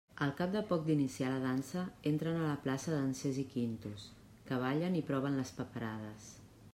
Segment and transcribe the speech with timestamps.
[0.25, 4.07] Al cap de poc d'iniciar la dansa entren a la plaça dansers i quintos,
[4.49, 6.31] que ballen i proven les paperades.